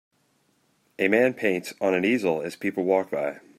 [0.97, 3.39] A man paints on an easel as people walk by.